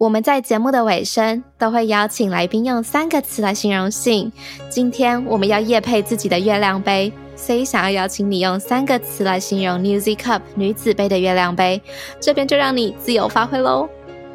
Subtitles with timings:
[0.00, 4.32] 我们在节目的尾声都会邀请来宾用三个词来形容性。
[4.70, 11.82] 今天我们要夜配自己的月亮杯，所以想要邀请你用三个词来形容 Newsy Cup 女子杯的月亮杯。
[12.18, 13.86] 这边就让你自由发挥喽。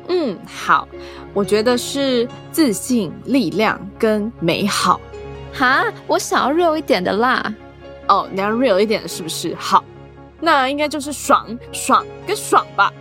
[0.08, 0.88] 嗯，好，
[1.34, 5.02] 我觉得是自信、力量跟美好。
[5.52, 7.52] 哈，我想要 real 一点的啦。
[8.08, 9.56] 哦，你要 real 一点是不是？
[9.56, 9.84] 好，
[10.40, 12.94] 那应该就是爽爽跟爽吧。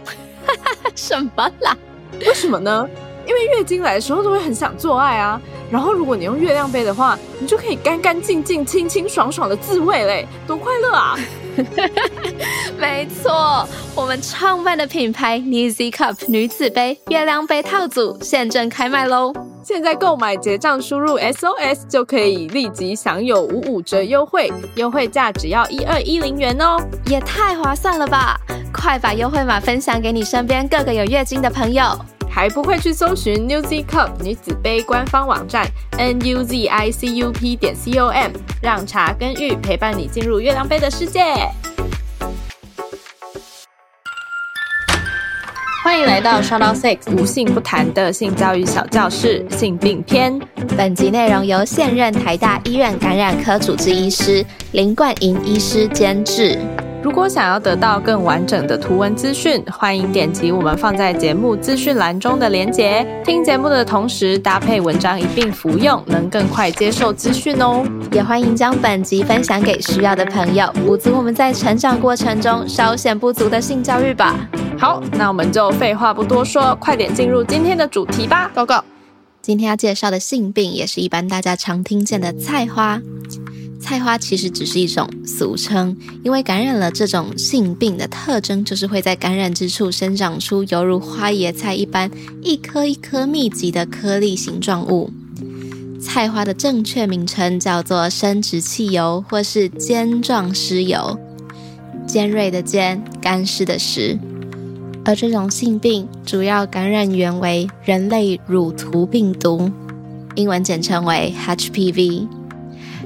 [0.96, 1.76] 什么啦？
[2.26, 2.88] 为什么呢？
[3.26, 11.18] 因为月经来的时候都会很想做爱啊，然后如果你用月亮杯的话，你就可以干干净净、清清爽爽的自慰嘞，多快乐啊！
[12.84, 19.32] 没错，我们创办的品牌 Newsy Cup 女子杯月亮杯套组现正开卖喽！
[19.62, 26.76] 现在购买结账输入 SOS 就可以立即享有五五折优惠，优惠价只要一二一零元哦，
[27.06, 28.38] 也太划算了吧！
[28.70, 31.98] 快把优惠码分享给你身边各个有月经的朋友。
[32.28, 41.22] 还不会去搜寻 Newzy Cup 女子杯官方网站 n u z i c u p 点 c o m，让茶跟玉陪伴你进入月亮杯的世界。
[45.84, 50.40] 欢迎来到 s h o u t o u Six 无性不谈的性教育小教室性病篇。
[50.78, 56.58] 本集内容由现任台大医院感染科主治医师林冠莹医师监制。
[57.04, 63.06] 如果想要得到更完整的图文资讯，欢迎点击我们放在节目资讯栏中的连结。
[63.22, 67.86] 听节目的同时搭配文章一并服用，能更快接受资讯哦。
[68.10, 74.48] 也欢迎将本集分享给需要的朋友，补足我们在成长过程中稍显不足的性教育吧。
[74.78, 78.50] 好，那我们就废话不多说，快点进入今天的主题吧。
[78.54, 78.82] Go go！
[79.42, 83.02] 今天要介绍的性病，也是一般大家常听见的菜花。
[83.84, 92.10] 菜花其实只是一种俗称，因为感染了这种性病的特征，就是会在感染之处生长出犹如花椰菜一般
[92.40, 95.10] 一颗一颗密集的颗粒形状物。
[96.00, 101.18] 菜花的正确名称叫做生殖器疣或是尖状湿疣，
[102.06, 104.18] 尖锐的尖，干湿的湿。
[105.04, 109.70] 而这种性病主要感染源为人类乳突病毒，
[110.36, 112.26] 英文简称为 HPV。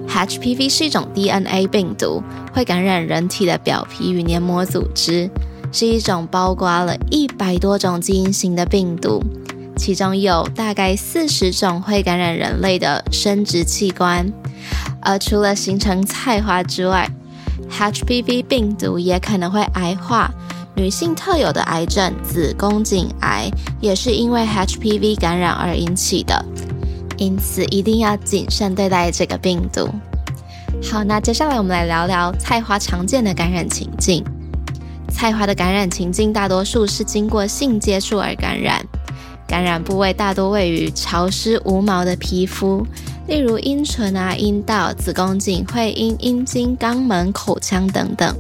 [0.06, 2.22] HPV 是一种 DNA 病毒，
[2.52, 5.30] 会感染人体的表皮与黏膜组织，
[5.72, 9.22] 是一种包括了一百多种基因型的病毒，
[9.76, 14.30] 其中有大概四十种会感染人类的生殖器官。
[15.00, 17.08] 而除了形成菜花之外
[17.70, 20.30] ，HPV 病毒也可能会癌化。
[20.74, 23.50] 女性特有的癌症子宫颈癌
[23.80, 26.44] 也是因为 HPV 感染而引起的。
[27.18, 29.88] 因此，一定要谨慎对待这个病毒。
[30.82, 34.24] 好，那接下来我们来聊聊菜花常见的感染情境。
[35.10, 38.80] 菜花的感染情境大多数是经过性接触而感染，
[39.46, 42.86] 感染部位大多位于潮湿无毛的皮肤，
[43.26, 48.32] 例如阴唇啊、阴道、子宫颈、会阴、阴茎、肛门、口腔等等。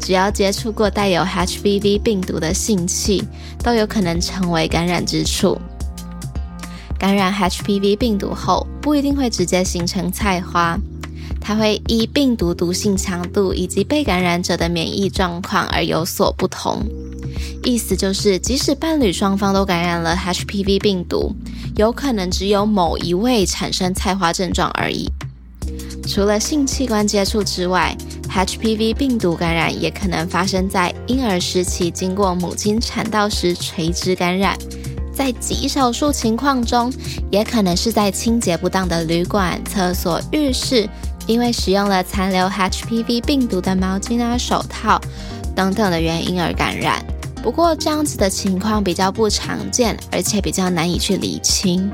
[0.00, 3.22] 只要接触过带有 HPV 病毒的性器，
[3.62, 5.58] 都有可能成为感染之处。
[6.98, 10.76] 感染 HPV 病毒后，不一定会直接形成菜花，
[11.40, 16.84] 它会依病毒毒性强度以及被感染者的免疫状况而有所不同。
[17.62, 21.32] 意思就是，即使伴侣双方都感染了 HPV 病毒，
[21.76, 25.08] 有可能只有某一位产生菜花症状而已。
[26.06, 27.94] 除了性器官接触之外
[28.30, 34.56] ，HPV 病毒感染也可能发生在婴儿时期经过母亲产道时垂直感染。
[35.18, 36.92] 在极少数情况中，
[37.28, 40.88] 也可能是在清洁不当的旅馆、厕所、浴室，
[41.26, 45.00] 因为使用了残留 HPV 病毒的毛巾啊、手套
[45.56, 47.04] 等等的原因而感染。
[47.42, 51.90] 不过，这样子的情况比较不常见，而且比较难以去理清。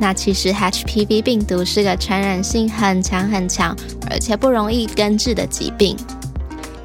[0.00, 3.76] 那其实 HPV 病毒是个传染性很强很强，
[4.10, 5.96] 而且不容易根治的疾病。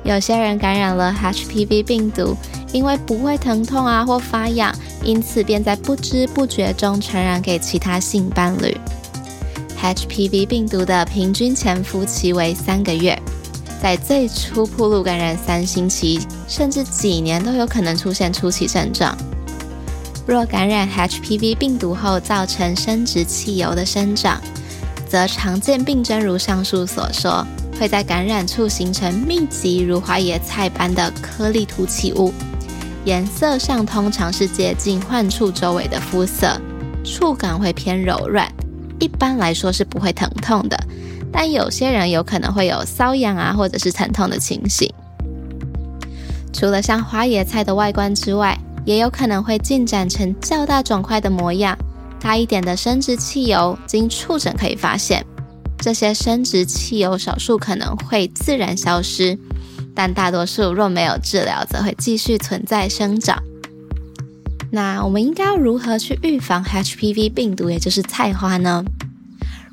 [0.03, 2.37] 有些人感染了 HPV 病毒，
[2.71, 4.71] 因为不会疼痛啊或发痒。
[5.09, 8.78] 因此，便在不知不觉中传染给其他性伴侣。
[9.82, 13.20] HPV 病毒的平均潜伏期为三个月，
[13.82, 19.17] 在最初铺路感染三星期，甚至几年都有可能出现初期症状。
[20.28, 24.40] 若感染 HPV 病毒后造成生殖器疣的生长，
[25.08, 27.44] 则常见病症如上述所说，
[27.79, 32.32] 会在感染处形成密集如花椰菜般的颗粒凸起物。
[33.09, 36.61] 颜色上通常是接近患处周围的肤色，
[37.03, 38.47] 触感会偏柔软，
[39.00, 40.79] 一般来说是不会疼痛的，
[41.32, 44.88] 但有些人有可能会有瘙痒啊或者是疼痛的情形。
[46.53, 51.76] 除了像花椰菜的外观之外，也有可能会进展成较大肿块的模样。
[52.20, 55.26] 大一点的生殖器疣，经触诊可以发现，
[55.79, 59.35] 这些生殖器疣少数可能会自然消失，
[60.01, 63.37] 但大多数若没有治疗，则会继续存在生长。
[64.72, 68.85] 那我们应该要如何去预防 HPV 病毒，也就是菜花呢？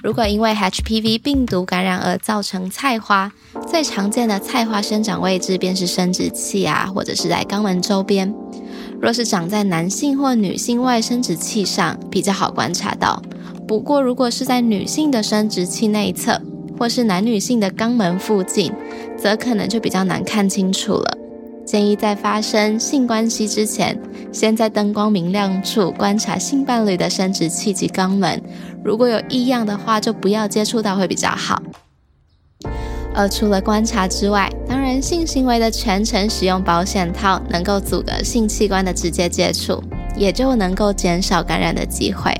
[0.03, 3.31] 如果因为 HPV 病毒感染而造成菜花，
[3.71, 8.35] 最常见的菜花生长位置便是生殖器啊，或者是在肛门周边。
[9.01, 13.23] 若是长在男性或女性外生殖器上，比较好观察到。
[13.69, 16.43] 不过，如果是在女性的生殖器内侧，
[16.77, 18.73] 或是男女性的肛门附近，
[19.27, 21.19] 则可能就比较难看清楚了。
[21.65, 24.01] 建议在发生性关系之前，
[24.31, 28.41] 先在灯光明亮处观察性伴侣的生殖器及肛门。
[28.85, 31.61] 如果有异样的话，就不要接触到会比较好。
[33.13, 39.83] 而除了观察之外，当然性行为的全程使用保险套，能够阻隔性器官的直接接触，
[40.15, 42.33] 也就能够减少感染的机会。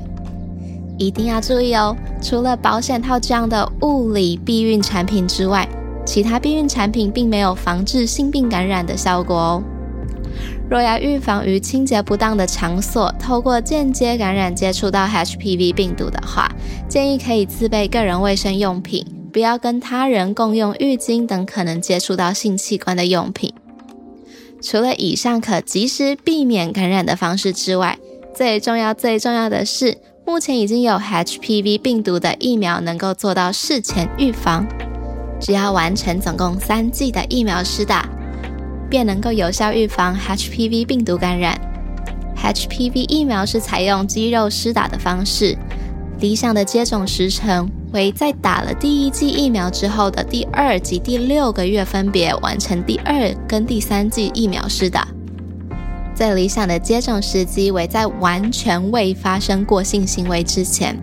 [0.97, 5.67] 一定要注意哦，除了保险套这样的物理避孕产品之外，
[6.07, 9.63] 其他避孕产品并没有防治性病感染的效果哦。
[10.69, 16.49] 若要预防于清洁不当的场所透过间接感染接触到 HPV 病毒的话，
[16.87, 19.05] 建议可以自备个人卫生用品。
[19.33, 23.53] 不要跟他人共用浴巾等可能接触到性器官的用品。
[24.61, 27.99] 除了以上可及时避免感染的方式之外，
[28.33, 34.65] 最重要、最重要的是，目前已经有 HPV 病毒的疫苗能够做到事前预防。
[35.39, 38.07] 只要完成总共三剂的疫苗施打，
[38.89, 41.59] 便能够有效预防 HPV 病毒感染。
[42.35, 45.57] HPV 疫苗是采用肌肉施打的方式，
[46.19, 47.69] 理想的接种时程。
[47.93, 55.07] 为在打了第一剂疫苗之后的第二及第六个月分别完成第二跟第三剂疫苗施打。
[56.13, 60.97] 最理想的接种时机为在完全未发生过性行为之前。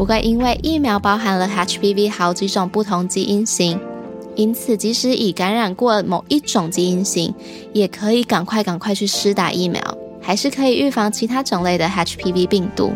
[0.00, 3.78] 不过，因为疫苗包含了 HPV 好几种不同基因型，
[4.34, 7.34] 因此即使已感染过某一种基因型，
[7.74, 9.78] 也可以赶快赶快去施打疫苗，
[10.18, 12.94] 还是可以预防其他种类的 HPV 病毒。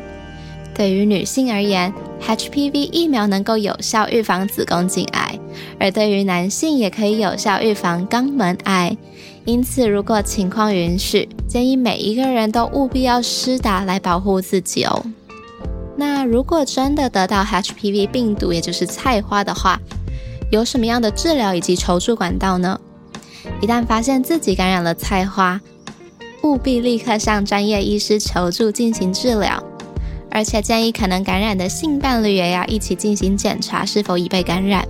[0.74, 1.92] 对于女性而言
[2.26, 5.38] ，HPV 疫苗能够有效预防子宫颈癌，
[5.78, 8.96] 而对于男性也可以有效预防肛门癌。
[9.44, 15.04] 因此，如果情况允许，建议每一个人都务必要施打来保护自己哦。
[15.96, 19.78] 那如果真的得到 HPV 病毒，也就是菜花的话，
[20.50, 22.80] 有什么样的治疗以及求助管道呢？
[23.60, 25.60] 一旦发现自己感染了菜花，
[26.42, 29.62] 务必立刻向专业医师求助进行治疗。
[30.30, 34.84] 而且建议可能感染的性伴侣也要一起进行检查是否已被感染。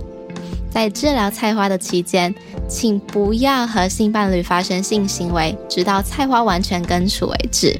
[0.71, 2.33] 在治疗菜花的期间，
[2.67, 7.79] 请不要和性伴侣发生性行为，直到菜花完全根除为止。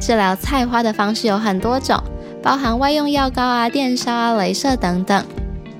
[0.00, 2.02] 治疗菜花的方式有很多种，
[2.46, 5.26] 包含外用药膏啊、电烧啊、镭射等等。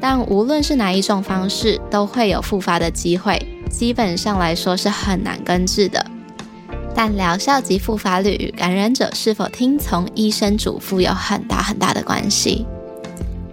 [0.01, 3.41] 但无论是哪一种方式，都会有复发的机会，
[3.71, 6.05] 基本上来说是很难根治的。
[6.93, 12.67] 但疗效及复发率与感染者是否听从医生嘱咐有很大很大的关系。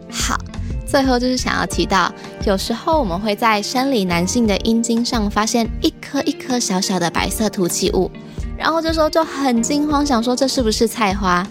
[0.09, 0.35] 好，
[0.83, 2.11] 最后就是想要提到，
[2.47, 8.09] 有时候我们会在生理男性的阴茎上发现一颗一颗小小的白色凸起物，
[8.57, 11.47] 然后这时候就很惊慌，想说这是不是菜花？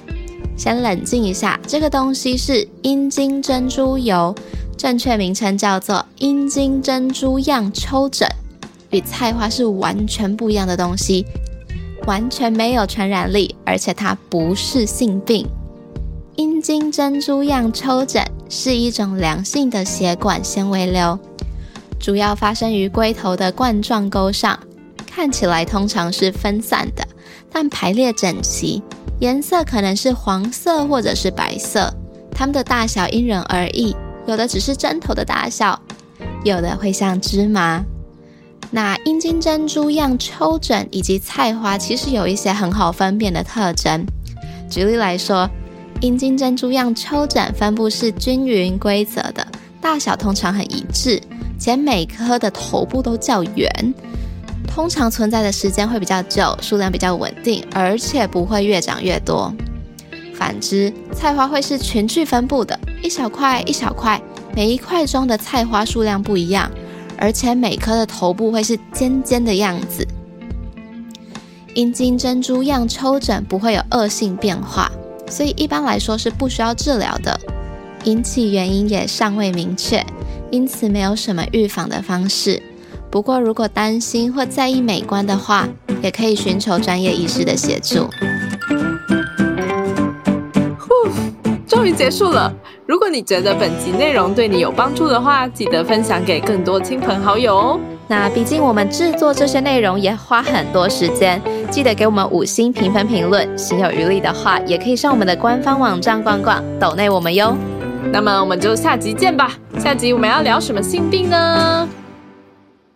[0.63, 4.33] 先冷静一下，这个东西是阴茎珍珠油，
[4.79, 8.29] 正确名称叫做阴茎珍珠样抽疹，
[8.91, 11.27] 与菜花是完全不一样的东西。
[12.07, 15.45] 完全没有传染力，而且它不是性病。
[16.37, 21.19] 阴茎珍珠样抽疹是一种良性的血管纤维瘤，
[21.99, 24.57] 主要发生于龟头的冠状沟上，
[25.05, 27.05] 看起来通常是分散的，
[27.51, 28.81] 但排列整齐，
[29.23, 31.95] 颜色可能是黄色或者是白色。
[32.33, 33.95] 它们的大小因人而异，
[34.27, 35.81] 有的只是针头的大小，
[36.45, 37.81] 有的会像芝麻。
[38.73, 44.05] 那阴茎珍珠样抽疹以及菜花其实有一些很好分辨的特征。
[44.69, 45.49] 举例来说，
[46.01, 49.47] 阴茎珍珠样抽疹分布是均匀规则的，
[49.81, 51.23] 大小通常很一致，
[51.61, 53.95] 且每颗的头部都较圆，
[54.75, 59.53] 通常存在的时间会比较久，数量比较稳定，而且不会越长越多。
[60.35, 64.21] 反之，菜花会是群聚分布的，一小块一小块，
[64.57, 66.71] 每一块中的菜花数量不一样。
[67.19, 70.05] 而且每颗的头部会是尖尖的样子。
[71.75, 74.91] 阴茎珍珠样抽疹不会有恶性变化，
[75.29, 77.39] 所以一般来说是不需要治疗的。
[78.05, 80.05] 引起原因也尚未明确，
[80.51, 82.61] 因此没有什么预防的方式。
[83.13, 85.69] 不过如果担心或在意美观的话，
[86.01, 88.09] 也可以寻求专业医师的协助。
[91.69, 92.51] 终于结束了。
[92.87, 97.81] 如果你觉得本集内容对你有帮助的话，记得分享给更多亲朋好友哦。
[98.09, 101.39] 那毕竟我们制作这些内容也花很多时间，
[101.71, 103.47] 记得给我们五星评分评论。
[103.59, 107.55] 心有余力的话，也可以上我们的官方网站逛逛，抖内我们哟。
[108.11, 109.53] 那么我们就下集见吧。
[109.79, 111.87] 下集我们要聊什么性病呢？